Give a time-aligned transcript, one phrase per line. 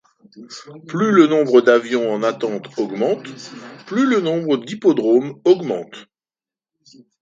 [0.87, 3.27] Plus le nombre d'avions en attente augmente,
[3.85, 6.07] plus le nombre d'hippodromes augmente.